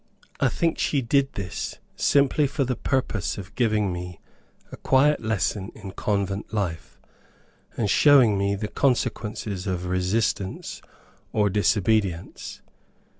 I 0.39 0.47
think 0.47 0.79
she 0.79 1.03
did 1.03 1.33
this 1.33 1.77
simply 1.95 2.47
for 2.47 2.63
the 2.63 2.75
purpose 2.75 3.37
of 3.37 3.53
giving 3.53 3.93
me 3.93 4.19
a 4.71 4.77
quiet 4.77 5.21
lesson 5.23 5.71
in 5.75 5.91
convent 5.91 6.51
life, 6.51 6.99
and 7.77 7.87
showing 7.87 8.35
me 8.35 8.55
the 8.55 8.67
consequences 8.67 9.67
of 9.67 9.85
resistance 9.85 10.81
or 11.33 11.51
disobedience. 11.51 12.63